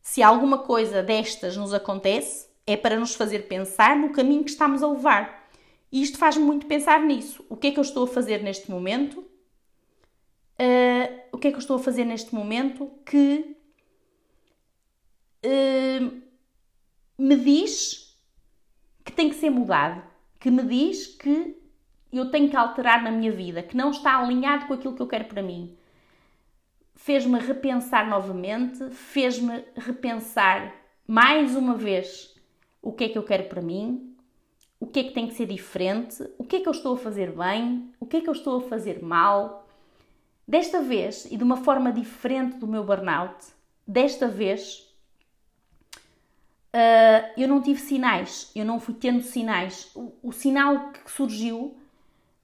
se 0.01 0.23
alguma 0.23 0.59
coisa 0.59 1.03
destas 1.03 1.57
nos 1.57 1.73
acontece, 1.73 2.47
é 2.65 2.77
para 2.77 2.97
nos 2.97 3.13
fazer 3.13 3.49
pensar 3.49 3.97
no 3.97 4.13
caminho 4.13 4.45
que 4.45 4.51
estamos 4.51 4.81
a 4.81 4.87
levar. 4.87 5.49
E 5.91 6.01
isto 6.01 6.17
faz-me 6.17 6.45
muito 6.45 6.65
pensar 6.65 7.01
nisso. 7.01 7.45
O 7.49 7.57
que 7.57 7.67
é 7.67 7.71
que 7.71 7.79
eu 7.79 7.83
estou 7.83 8.05
a 8.05 8.07
fazer 8.07 8.41
neste 8.41 8.71
momento? 8.71 9.19
Uh, 10.57 11.19
o 11.33 11.37
que 11.37 11.49
é 11.49 11.51
que 11.51 11.57
eu 11.57 11.61
estou 11.61 11.75
a 11.75 11.83
fazer 11.83 12.05
neste 12.05 12.33
momento 12.33 12.89
que 13.05 13.57
uh, 15.45 16.21
me 17.17 17.35
diz 17.35 18.06
que 19.07 19.13
tem 19.13 19.29
que 19.29 19.35
ser 19.35 19.49
mudado? 19.49 20.03
que 20.39 20.51
me 20.51 20.63
diz 20.63 21.07
que 21.07 21.57
eu 22.11 22.31
tenho 22.31 22.49
que 22.49 22.55
alterar 22.55 23.03
na 23.03 23.11
minha 23.11 23.31
vida, 23.31 23.61
que 23.61 23.75
não 23.75 23.91
está 23.91 24.17
alinhado 24.17 24.65
com 24.65 24.73
aquilo 24.73 24.95
que 24.95 25.01
eu 25.01 25.07
quero 25.07 25.25
para 25.25 25.43
mim. 25.43 25.75
Fez-me 26.95 27.39
repensar 27.39 28.07
novamente, 28.07 28.89
fez-me 28.91 29.63
repensar 29.75 30.73
mais 31.07 31.55
uma 31.55 31.75
vez 31.75 32.35
o 32.81 32.91
que 32.91 33.05
é 33.05 33.09
que 33.09 33.17
eu 33.17 33.23
quero 33.23 33.43
para 33.45 33.61
mim, 33.61 34.15
o 34.79 34.87
que 34.87 34.99
é 34.99 35.03
que 35.03 35.13
tem 35.13 35.27
que 35.27 35.33
ser 35.33 35.47
diferente, 35.47 36.23
o 36.37 36.43
que 36.43 36.57
é 36.57 36.59
que 36.59 36.67
eu 36.67 36.71
estou 36.71 36.95
a 36.95 36.97
fazer 36.97 37.31
bem, 37.31 37.91
o 37.99 38.05
que 38.05 38.17
é 38.17 38.21
que 38.21 38.29
eu 38.29 38.33
estou 38.33 38.57
a 38.57 38.61
fazer 38.61 39.03
mal. 39.03 39.67
Desta 40.47 40.81
vez, 40.81 41.25
e 41.29 41.35
de 41.35 41.43
uma 41.43 41.57
forma 41.57 41.91
diferente 41.91 42.57
do 42.57 42.67
meu 42.67 42.83
burnout, 42.83 43.47
desta 43.85 44.27
vez 44.27 44.86
uh, 46.73 47.31
eu 47.37 47.47
não 47.47 47.61
tive 47.61 47.79
sinais, 47.79 48.51
eu 48.55 48.65
não 48.65 48.79
fui 48.79 48.93
tendo 48.93 49.21
sinais. 49.21 49.91
O, 49.95 50.13
o, 50.23 50.31
sinal 50.31 50.91
que 50.91 51.11
surgiu 51.11 51.77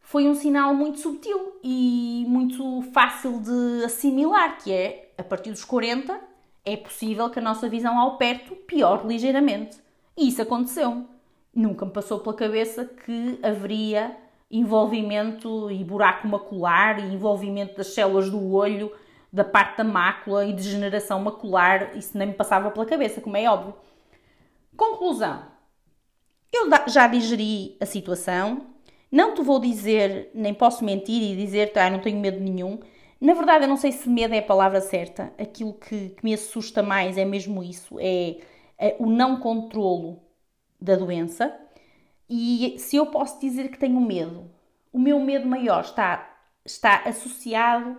foi 0.01 0.27
um 0.27 0.35
sinal 0.35 0.73
muito 0.73 0.99
subtil 0.99 1.53
e 1.63 2.25
muito 2.27 2.81
fácil 2.93 3.39
de 3.39 3.85
assimilar, 3.85 4.57
que 4.57 4.71
é 4.71 5.11
a 5.17 5.23
partir 5.23 5.51
dos 5.51 5.63
40 5.63 6.33
é 6.65 6.77
possível 6.77 7.29
que 7.29 7.39
a 7.39 7.41
nossa 7.41 7.67
visão 7.67 7.99
ao 7.99 8.17
perto 8.17 8.55
piore 8.55 9.07
ligeiramente. 9.07 9.77
E 10.17 10.29
isso 10.29 10.41
aconteceu. 10.41 11.05
Nunca 11.53 11.85
me 11.85 11.91
passou 11.91 12.19
pela 12.19 12.35
cabeça 12.35 12.85
que 12.85 13.39
haveria 13.43 14.15
envolvimento 14.49 15.69
e 15.71 15.83
buraco 15.83 16.27
macular 16.27 16.99
e 16.99 17.13
envolvimento 17.13 17.75
das 17.75 17.87
células 17.87 18.29
do 18.29 18.53
olho, 18.53 18.91
da 19.31 19.43
parte 19.43 19.77
da 19.77 19.83
mácula 19.83 20.45
e 20.45 20.53
degeneração 20.53 21.19
macular. 21.19 21.97
Isso 21.97 22.17
nem 22.17 22.27
me 22.27 22.33
passava 22.33 22.71
pela 22.71 22.85
cabeça, 22.85 23.19
como 23.19 23.35
é 23.35 23.49
óbvio. 23.49 23.73
Conclusão. 24.75 25.51
Eu 26.51 26.69
já 26.87 27.07
digeri 27.07 27.77
a 27.79 27.85
situação, 27.85 28.67
não 29.11 29.33
te 29.33 29.41
vou 29.41 29.59
dizer, 29.59 30.31
nem 30.33 30.53
posso 30.53 30.83
mentir 30.83 31.21
e 31.21 31.35
dizer 31.35 31.71
que 31.71 31.79
ah, 31.79 31.89
não 31.89 31.99
tenho 31.99 32.19
medo 32.19 32.39
nenhum. 32.39 32.79
Na 33.19 33.33
verdade, 33.33 33.65
eu 33.65 33.69
não 33.69 33.77
sei 33.77 33.91
se 33.91 34.09
medo 34.09 34.33
é 34.33 34.39
a 34.39 34.43
palavra 34.43 34.81
certa. 34.81 35.33
Aquilo 35.37 35.73
que, 35.73 36.09
que 36.09 36.23
me 36.23 36.33
assusta 36.33 36.83
mais 36.83 37.17
é 37.17 37.25
mesmo 37.25 37.63
isso: 37.63 37.97
é, 37.99 38.37
é 38.77 38.95
o 38.99 39.05
não 39.07 39.39
controlo 39.39 40.19
da 40.79 40.95
doença. 40.95 41.55
E 42.29 42.75
se 42.79 42.95
eu 42.95 43.07
posso 43.07 43.39
dizer 43.39 43.69
que 43.69 43.77
tenho 43.77 44.01
medo, 44.01 44.49
o 44.91 44.99
meu 44.99 45.19
medo 45.19 45.47
maior 45.47 45.81
está, 45.81 46.37
está 46.65 47.03
associado 47.05 47.97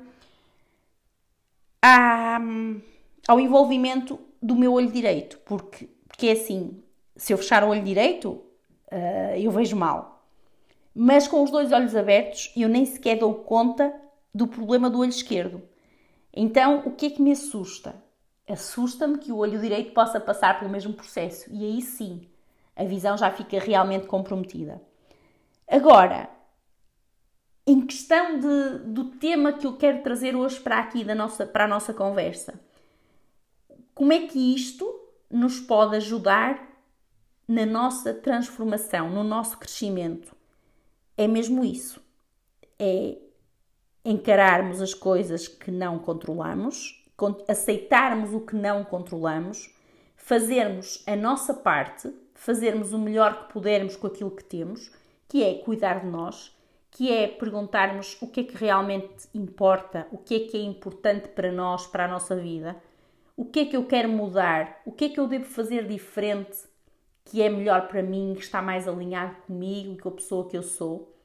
ao 3.29 3.39
envolvimento 3.39 4.19
do 4.43 4.57
meu 4.57 4.73
olho 4.73 4.91
direito, 4.91 5.39
porque 5.45 5.89
porque 6.15 6.29
é 6.29 6.33
assim, 6.33 6.81
se 7.17 7.33
eu 7.33 7.39
fechar 7.39 7.65
o 7.65 7.71
olho 7.71 7.83
direito, 7.83 8.31
uh, 8.31 9.37
eu 9.37 9.51
vejo 9.51 9.75
mal. 9.75 10.25
Mas 10.95 11.27
com 11.27 11.43
os 11.43 11.51
dois 11.51 11.73
olhos 11.73 11.97
abertos, 11.97 12.53
eu 12.57 12.69
nem 12.69 12.87
sequer 12.87 13.19
dou 13.19 13.35
conta 13.35 13.93
do 14.33 14.47
problema 14.47 14.89
do 14.89 15.01
olho 15.01 15.11
esquerdo. 15.11 15.61
Então, 16.33 16.85
o 16.87 16.93
que 16.93 17.07
é 17.07 17.11
que 17.11 17.21
me 17.21 17.33
assusta? 17.33 17.97
Assusta-me 18.49 19.19
que 19.19 19.33
o 19.33 19.39
olho 19.39 19.61
direito 19.61 19.93
possa 19.93 20.21
passar 20.21 20.57
pelo 20.57 20.71
mesmo 20.71 20.93
processo. 20.93 21.53
E 21.53 21.65
aí 21.65 21.83
sim, 21.83 22.29
a 22.77 22.85
visão 22.85 23.19
já 23.19 23.33
fica 23.33 23.59
realmente 23.59 24.07
comprometida. 24.07 24.81
Agora, 25.67 26.29
em 27.67 27.85
questão 27.85 28.39
de, 28.39 28.79
do 28.87 29.07
tema 29.07 29.53
que 29.53 29.67
eu 29.67 29.77
quero 29.77 30.01
trazer 30.01 30.37
hoje 30.37 30.61
para 30.61 30.79
aqui 30.79 31.03
da 31.03 31.15
nossa, 31.15 31.45
para 31.45 31.65
a 31.65 31.69
nossa 31.69 31.93
conversa, 31.93 32.61
como 33.97 34.13
é 34.13 34.29
que 34.29 34.55
isto 34.55 34.94
nos 35.35 35.59
pode 35.61 35.97
ajudar 35.97 36.65
na 37.47 37.67
nossa 37.67 38.15
transformação, 38.15 39.11
no 39.11 39.25
nosso 39.25 39.59
crescimento. 39.59 40.35
É 41.17 41.27
mesmo 41.27 41.65
isso. 41.65 42.01
É 42.79 43.19
encararmos 44.05 44.81
as 44.81 44.95
coisas 44.95 45.49
que 45.49 45.71
não 45.71 45.99
controlamos, 45.99 47.05
aceitarmos 47.49 48.33
o 48.33 48.41
que 48.41 48.55
não 48.55 48.85
controlamos, 48.85 49.75
fazermos 50.17 51.03
a 51.07 51.17
nossa 51.17 51.53
parte, 51.53 52.15
fazermos 52.35 52.93
o 52.93 52.99
melhor 52.99 53.47
que 53.47 53.53
pudermos 53.53 53.97
com 53.97 54.07
aquilo 54.07 54.31
que 54.31 54.45
temos, 54.45 54.91
que 55.29 55.43
é 55.43 55.55
cuidar 55.55 56.01
de 56.01 56.07
nós, 56.07 56.57
que 56.91 57.13
é 57.13 57.27
perguntarmos 57.27 58.17
o 58.21 58.29
que 58.29 58.41
é 58.41 58.45
que 58.45 58.57
realmente 58.57 59.29
importa, 59.35 60.07
o 60.13 60.19
que 60.19 60.35
é 60.37 60.41
que 60.47 60.57
é 60.57 60.61
importante 60.61 61.29
para 61.29 61.51
nós, 61.51 61.87
para 61.87 62.05
a 62.05 62.09
nossa 62.09 62.37
vida 62.37 62.77
o 63.37 63.45
que 63.45 63.61
é 63.61 63.67
que 63.67 63.77
eu 63.77 63.87
quero 63.87 64.09
mudar, 64.09 64.81
o 64.85 64.93
que 64.93 65.07
é 65.07 65.09
que 65.09 65.19
eu 65.19 65.27
devo 65.27 65.45
fazer 65.45 65.87
diferente 65.87 66.59
que 67.25 67.41
é 67.41 67.49
melhor 67.49 67.89
para 67.89 68.03
mim, 68.03 68.35
que 68.37 68.43
está 68.43 68.61
mais 68.61 68.87
alinhado 68.87 69.37
comigo, 69.47 70.01
com 70.03 70.09
a 70.11 70.13
pessoa 70.13 70.49
que 70.49 70.57
eu 70.57 70.63
sou. 70.63 71.17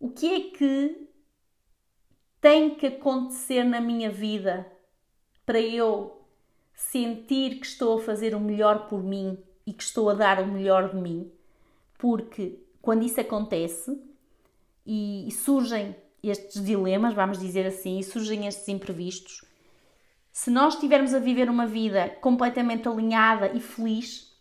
O 0.00 0.10
que 0.10 0.26
é 0.26 0.40
que 0.50 1.08
tem 2.40 2.74
que 2.74 2.86
acontecer 2.86 3.64
na 3.64 3.80
minha 3.80 4.10
vida 4.10 4.70
para 5.46 5.60
eu 5.60 6.20
sentir 6.74 7.60
que 7.60 7.66
estou 7.66 7.98
a 7.98 8.02
fazer 8.02 8.34
o 8.34 8.40
melhor 8.40 8.88
por 8.88 9.02
mim 9.02 9.38
e 9.66 9.72
que 9.72 9.82
estou 9.82 10.10
a 10.10 10.14
dar 10.14 10.42
o 10.42 10.46
melhor 10.46 10.90
de 10.90 10.96
mim? 10.96 11.30
Porque 11.96 12.58
quando 12.82 13.04
isso 13.04 13.20
acontece 13.20 13.98
e, 14.84 15.28
surgem 15.30 15.96
estes 16.22 16.62
dilemas, 16.62 17.14
vamos 17.14 17.38
dizer 17.38 17.66
assim, 17.66 17.98
e 17.98 18.02
surgem 18.02 18.46
estes 18.46 18.68
imprevistos, 18.68 19.42
se 20.34 20.50
nós 20.50 20.74
estivermos 20.74 21.14
a 21.14 21.20
viver 21.20 21.48
uma 21.48 21.64
vida 21.64 22.08
completamente 22.20 22.88
alinhada 22.88 23.52
e 23.54 23.60
feliz, 23.60 24.36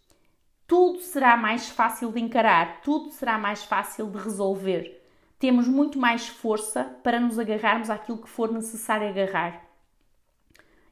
tudo 0.65 0.99
será 0.99 1.37
mais 1.37 1.69
fácil 1.69 2.11
de 2.11 2.19
encarar, 2.19 2.81
tudo 2.81 3.11
será 3.11 3.37
mais 3.37 3.63
fácil 3.63 4.09
de 4.09 4.17
resolver. 4.17 5.05
Temos 5.37 5.67
muito 5.67 5.99
mais 5.99 6.27
força 6.27 6.83
para 7.03 7.19
nos 7.19 7.37
agarrarmos 7.37 7.91
àquilo 7.91 8.17
que 8.17 8.27
for 8.27 8.51
necessário 8.51 9.07
agarrar. 9.07 9.63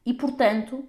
E 0.06 0.14
portanto, 0.14 0.84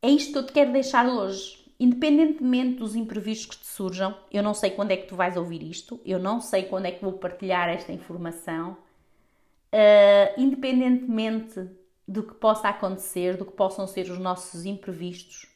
é 0.00 0.08
isto 0.08 0.30
que 0.30 0.38
eu 0.38 0.46
te 0.46 0.52
quero 0.52 0.72
deixar 0.72 1.08
hoje. 1.08 1.66
Independentemente 1.80 2.76
dos 2.76 2.94
imprevistos 2.94 3.56
que 3.56 3.64
te 3.64 3.66
surjam, 3.68 4.16
eu 4.30 4.44
não 4.44 4.54
sei 4.54 4.70
quando 4.70 4.92
é 4.92 4.96
que 4.96 5.08
tu 5.08 5.16
vais 5.16 5.36
ouvir 5.36 5.60
isto, 5.60 6.00
eu 6.06 6.20
não 6.20 6.40
sei 6.40 6.62
quando 6.62 6.86
é 6.86 6.92
que 6.92 7.02
vou 7.02 7.14
partilhar 7.14 7.68
esta 7.68 7.92
informação, 7.92 8.76
uh, 9.72 10.40
independentemente 10.40 11.68
do 12.06 12.22
que 12.22 12.34
possa 12.34 12.68
acontecer, 12.68 13.36
do 13.36 13.44
que 13.44 13.52
possam 13.52 13.86
ser 13.86 14.10
os 14.10 14.18
nossos 14.18 14.64
imprevistos, 14.64 15.46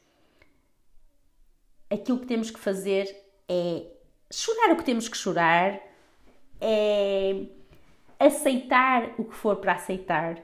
aquilo 1.89 2.21
que 2.21 2.27
temos 2.27 2.51
que 2.51 2.59
fazer 2.59 3.05
é 3.49 3.87
chorar 4.33 4.73
o 4.73 4.77
que 4.77 4.85
temos 4.85 5.09
que 5.09 5.17
chorar, 5.17 5.81
é 6.61 7.47
aceitar 8.19 9.15
o 9.19 9.25
que 9.25 9.35
for 9.35 9.57
para 9.57 9.73
aceitar 9.73 10.41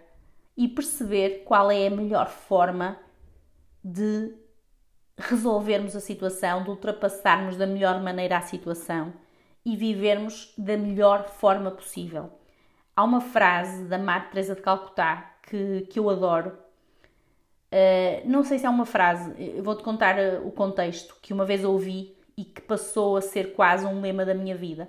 e 0.56 0.66
perceber 0.66 1.44
qual 1.44 1.70
é 1.70 1.86
a 1.86 1.90
melhor 1.90 2.28
forma 2.28 2.98
de 3.84 4.34
resolvermos 5.16 5.94
a 5.94 6.00
situação, 6.00 6.64
de 6.64 6.70
ultrapassarmos 6.70 7.56
da 7.56 7.66
melhor 7.66 8.00
maneira 8.02 8.38
a 8.38 8.42
situação 8.42 9.12
e 9.64 9.76
vivermos 9.76 10.52
da 10.56 10.76
melhor 10.76 11.28
forma 11.28 11.70
possível. 11.70 12.30
Há 12.96 13.04
uma 13.04 13.20
frase 13.20 13.84
da 13.84 13.98
Madre 13.98 14.30
Teresa 14.30 14.54
de 14.54 14.62
Calcutá 14.62 15.36
que, 15.42 15.82
que 15.90 15.98
eu 15.98 16.08
adoro. 16.08 16.56
Uh, 17.70 18.26
não 18.26 18.42
sei 18.42 18.58
se 18.58 18.64
é 18.64 18.70
uma 18.70 18.86
frase, 18.86 19.34
vou-te 19.60 19.82
contar 19.82 20.18
eh, 20.18 20.40
o 20.42 20.50
contexto 20.50 21.16
que 21.20 21.32
uma 21.34 21.44
vez 21.44 21.62
ouvi 21.62 22.16
e 22.34 22.44
que 22.44 22.62
passou 22.62 23.16
a 23.16 23.20
ser 23.20 23.54
quase 23.54 23.84
um 23.84 24.00
lema 24.00 24.24
da 24.24 24.32
minha 24.32 24.56
vida, 24.56 24.88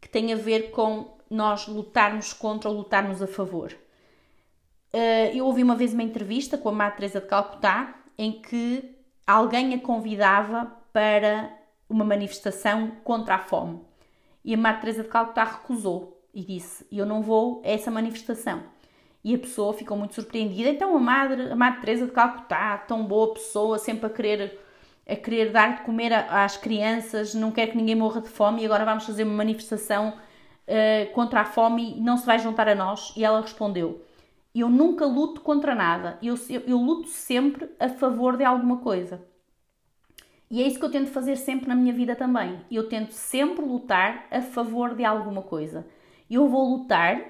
que 0.00 0.08
tem 0.08 0.32
a 0.32 0.36
ver 0.36 0.70
com 0.70 1.16
nós 1.30 1.68
lutarmos 1.68 2.32
contra 2.32 2.68
ou 2.68 2.76
lutarmos 2.76 3.22
a 3.22 3.28
favor. 3.28 3.72
Uh, 4.92 5.30
eu 5.32 5.46
ouvi 5.46 5.62
uma 5.62 5.76
vez 5.76 5.92
uma 5.92 6.02
entrevista 6.02 6.58
com 6.58 6.70
a 6.70 6.72
Madre 6.72 6.96
Teresa 6.96 7.20
de 7.20 7.28
Calcutá 7.28 7.94
em 8.18 8.42
que 8.42 8.96
alguém 9.24 9.74
a 9.74 9.78
convidava 9.78 10.72
para 10.92 11.56
uma 11.88 12.04
manifestação 12.04 12.90
contra 13.04 13.36
a 13.36 13.38
fome. 13.38 13.80
E 14.44 14.52
a 14.54 14.58
Madre 14.58 14.80
Teresa 14.80 15.02
de 15.04 15.08
Calcutá 15.08 15.44
recusou 15.44 16.19
e 16.34 16.44
disse: 16.44 16.86
"Eu 16.90 17.06
não 17.06 17.22
vou 17.22 17.62
a 17.64 17.68
essa 17.68 17.90
manifestação". 17.90 18.62
E 19.22 19.34
a 19.34 19.38
pessoa 19.38 19.74
ficou 19.74 19.96
muito 19.96 20.14
surpreendida. 20.14 20.70
Então 20.70 20.96
a 20.96 21.00
Madre, 21.00 21.50
a 21.50 21.56
Madre 21.56 21.80
Teresa 21.80 22.06
de 22.06 22.12
Calcutá, 22.12 22.78
tão 22.78 23.04
boa 23.04 23.34
pessoa, 23.34 23.78
sempre 23.78 24.06
a 24.06 24.10
querer 24.10 24.58
a 25.10 25.16
querer 25.16 25.50
dar 25.50 25.76
de 25.76 25.82
comer 25.82 26.12
às 26.12 26.56
crianças, 26.56 27.34
não 27.34 27.50
quer 27.50 27.66
que 27.66 27.76
ninguém 27.76 27.96
morra 27.96 28.20
de 28.20 28.28
fome 28.28 28.62
e 28.62 28.64
agora 28.64 28.84
vamos 28.84 29.04
fazer 29.04 29.24
uma 29.24 29.34
manifestação 29.34 30.10
uh, 30.10 31.12
contra 31.12 31.40
a 31.40 31.44
fome 31.44 31.96
e 31.96 32.00
não 32.00 32.16
se 32.16 32.24
vai 32.24 32.38
juntar 32.38 32.68
a 32.68 32.74
nós? 32.76 33.12
E 33.16 33.24
ela 33.24 33.40
respondeu: 33.40 34.04
Eu 34.54 34.68
nunca 34.68 35.04
luto 35.06 35.40
contra 35.40 35.74
nada, 35.74 36.16
eu, 36.22 36.36
eu, 36.48 36.60
eu 36.60 36.78
luto 36.78 37.08
sempre 37.08 37.68
a 37.80 37.88
favor 37.88 38.36
de 38.36 38.44
alguma 38.44 38.78
coisa. 38.78 39.20
E 40.48 40.62
é 40.62 40.66
isso 40.66 40.78
que 40.78 40.84
eu 40.84 40.90
tento 40.90 41.10
fazer 41.10 41.36
sempre 41.36 41.68
na 41.68 41.76
minha 41.76 41.92
vida 41.92 42.16
também. 42.16 42.60
Eu 42.70 42.88
tento 42.88 43.12
sempre 43.12 43.64
lutar 43.64 44.26
a 44.30 44.42
favor 44.42 44.96
de 44.96 45.04
alguma 45.04 45.42
coisa. 45.42 45.86
Eu 46.30 46.48
vou 46.48 46.76
lutar 46.76 47.20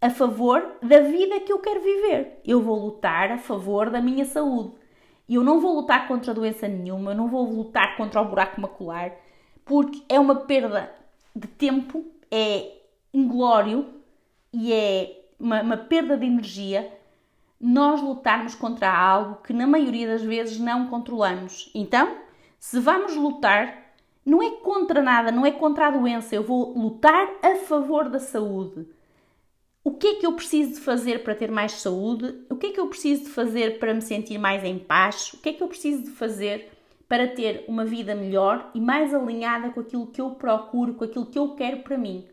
a 0.00 0.10
favor 0.10 0.76
da 0.82 1.00
vida 1.00 1.40
que 1.40 1.52
eu 1.52 1.60
quero 1.60 1.80
viver. 1.80 2.40
Eu 2.44 2.60
vou 2.60 2.78
lutar 2.78 3.32
a 3.32 3.38
favor 3.38 3.88
da 3.88 4.02
minha 4.02 4.24
saúde. 4.26 4.74
Eu 5.26 5.42
não 5.42 5.60
vou 5.60 5.74
lutar 5.74 6.06
contra 6.06 6.34
doença 6.34 6.68
nenhuma, 6.68 7.12
eu 7.12 7.16
não 7.16 7.28
vou 7.28 7.50
lutar 7.50 7.96
contra 7.96 8.20
o 8.20 8.28
buraco 8.28 8.60
macular, 8.60 9.12
porque 9.64 10.02
é 10.06 10.20
uma 10.20 10.36
perda 10.36 10.94
de 11.34 11.48
tempo, 11.48 12.04
é 12.30 12.70
inglório 13.12 13.86
e 14.52 14.70
é 14.70 15.24
uma, 15.40 15.62
uma 15.62 15.76
perda 15.78 16.16
de 16.18 16.26
energia 16.26 16.92
nós 17.58 18.02
lutarmos 18.02 18.54
contra 18.54 18.92
algo 18.92 19.36
que 19.36 19.54
na 19.54 19.66
maioria 19.66 20.06
das 20.06 20.22
vezes 20.22 20.60
não 20.60 20.88
controlamos. 20.88 21.70
Então, 21.74 22.18
se 22.58 22.78
vamos 22.78 23.16
lutar, 23.16 23.83
não 24.24 24.42
é 24.42 24.50
contra 24.52 25.02
nada, 25.02 25.30
não 25.30 25.44
é 25.44 25.50
contra 25.50 25.88
a 25.88 25.90
doença, 25.90 26.34
eu 26.34 26.42
vou 26.42 26.76
lutar 26.76 27.28
a 27.42 27.56
favor 27.56 28.08
da 28.08 28.18
saúde. 28.18 28.86
O 29.82 29.92
que 29.92 30.06
é 30.06 30.14
que 30.14 30.26
eu 30.26 30.32
preciso 30.32 30.74
de 30.74 30.80
fazer 30.80 31.22
para 31.22 31.34
ter 31.34 31.50
mais 31.50 31.72
saúde? 31.72 32.42
O 32.48 32.56
que 32.56 32.68
é 32.68 32.72
que 32.72 32.80
eu 32.80 32.86
preciso 32.86 33.24
de 33.24 33.30
fazer 33.30 33.78
para 33.78 33.92
me 33.92 34.00
sentir 34.00 34.38
mais 34.38 34.64
em 34.64 34.78
paz? 34.78 35.34
O 35.34 35.38
que 35.38 35.50
é 35.50 35.52
que 35.52 35.62
eu 35.62 35.68
preciso 35.68 36.04
de 36.04 36.10
fazer 36.10 36.70
para 37.06 37.28
ter 37.28 37.66
uma 37.68 37.84
vida 37.84 38.14
melhor 38.14 38.70
e 38.74 38.80
mais 38.80 39.12
alinhada 39.12 39.68
com 39.70 39.80
aquilo 39.80 40.06
que 40.06 40.22
eu 40.22 40.30
procuro, 40.30 40.94
com 40.94 41.04
aquilo 41.04 41.26
que 41.26 41.38
eu 41.38 41.54
quero 41.54 41.82
para 41.82 41.98
mim? 41.98 42.26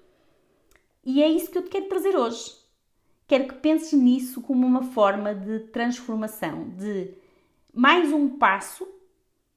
E 1.03 1.21
é 1.21 1.27
isso 1.27 1.51
que 1.51 1.57
eu 1.57 1.63
te 1.63 1.69
quero 1.69 1.89
trazer 1.89 2.15
hoje. 2.15 2.55
Quero 3.27 3.47
que 3.49 3.55
penses 3.55 3.91
nisso 3.91 4.41
como 4.41 4.65
uma 4.65 4.83
forma 4.83 5.35
de 5.35 5.59
transformação, 5.71 6.69
de 6.69 7.13
mais 7.73 8.13
um 8.13 8.29
passo 8.29 8.87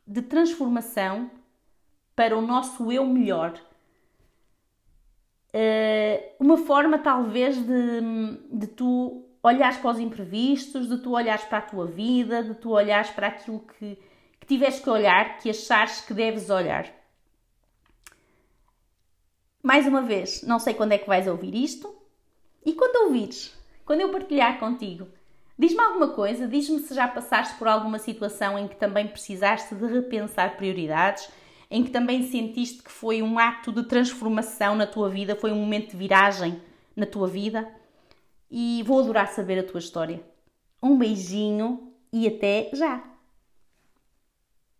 de 0.06 0.22
transformação 0.22 1.30
para 2.14 2.36
o 2.36 2.42
nosso 2.42 2.90
eu 2.92 3.04
melhor 3.04 3.60
uh, 5.54 6.34
uma 6.38 6.56
forma 6.56 6.98
talvez 6.98 7.56
de, 7.56 8.00
de 8.52 8.66
tu 8.66 9.24
olhares 9.42 9.76
para 9.76 9.90
os 9.90 9.98
imprevistos, 9.98 10.88
de 10.88 10.98
tu 10.98 11.12
olhares 11.12 11.44
para 11.44 11.58
a 11.58 11.62
tua 11.62 11.86
vida, 11.86 12.42
de 12.42 12.54
tu 12.54 12.70
olhares 12.70 13.10
para 13.10 13.28
aquilo 13.28 13.60
que, 13.60 13.98
que 14.40 14.46
tiveres 14.46 14.80
que 14.80 14.90
olhar, 14.90 15.38
que 15.38 15.50
achares 15.50 16.00
que 16.00 16.14
deves 16.14 16.50
olhar. 16.50 16.90
Mais 19.62 19.86
uma 19.86 20.02
vez, 20.02 20.42
não 20.42 20.58
sei 20.58 20.74
quando 20.74 20.92
é 20.92 20.98
que 20.98 21.06
vais 21.06 21.26
ouvir 21.26 21.54
isto, 21.54 21.94
e 22.64 22.72
quando 22.72 23.06
ouvires, 23.06 23.54
quando 23.84 24.00
eu 24.00 24.10
partilhar 24.10 24.58
contigo, 24.58 25.06
diz-me 25.58 25.80
alguma 25.80 26.08
coisa, 26.08 26.48
diz-me 26.48 26.80
se 26.80 26.94
já 26.94 27.06
passaste 27.06 27.58
por 27.58 27.68
alguma 27.68 27.98
situação 27.98 28.58
em 28.58 28.66
que 28.66 28.76
também 28.76 29.06
precisaste 29.06 29.74
de 29.74 29.86
repensar 29.86 30.56
prioridades 30.56 31.28
em 31.74 31.82
que 31.82 31.90
também 31.90 32.22
sentiste 32.22 32.84
que 32.84 32.90
foi 32.92 33.20
um 33.20 33.36
ato 33.36 33.72
de 33.72 33.82
transformação 33.82 34.76
na 34.76 34.86
tua 34.86 35.10
vida, 35.10 35.34
foi 35.34 35.50
um 35.50 35.56
momento 35.56 35.90
de 35.90 35.96
viragem 35.96 36.62
na 36.94 37.04
tua 37.04 37.26
vida. 37.26 37.68
E 38.48 38.80
vou 38.84 39.00
adorar 39.00 39.26
saber 39.26 39.58
a 39.58 39.64
tua 39.64 39.80
história. 39.80 40.22
Um 40.80 40.96
beijinho 40.96 41.92
e 42.12 42.28
até 42.28 42.70
já! 42.72 43.02